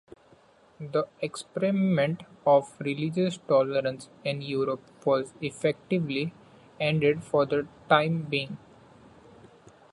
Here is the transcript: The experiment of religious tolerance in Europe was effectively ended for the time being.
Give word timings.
The 0.79 1.05
experiment 1.21 2.23
of 2.43 2.75
religious 2.79 3.37
tolerance 3.47 4.09
in 4.23 4.41
Europe 4.41 4.81
was 5.05 5.31
effectively 5.41 6.33
ended 6.79 7.23
for 7.23 7.45
the 7.45 7.67
time 7.87 8.23
being. 8.23 8.57